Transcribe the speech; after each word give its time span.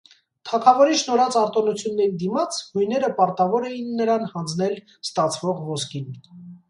Թագավորի 0.51 0.95
շնորհած 1.01 1.35
արտոնությունների 1.41 2.15
դիմաց 2.23 2.57
հույները 2.77 3.11
պարտավոր 3.19 3.67
էին 3.73 3.93
նրան 4.01 4.27
հանձնել 4.33 4.77
ստացվող 5.11 5.61
ոսկին։ 5.71 6.11